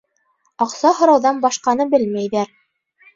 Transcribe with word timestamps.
Аҡса 0.65 0.91
һорауҙан 0.99 1.41
башҡаны 1.43 1.87
белмәйҙәр. 1.91 2.51